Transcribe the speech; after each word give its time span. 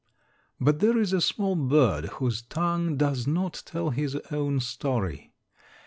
But 0.59 0.79
there 0.79 0.97
is 0.97 1.13
a 1.13 1.21
small 1.21 1.55
bird 1.55 2.05
whose 2.15 2.41
tongue 2.41 2.97
does 2.97 3.27
not 3.27 3.61
tell 3.67 3.91
his 3.91 4.15
own 4.31 4.59
story. 4.59 5.31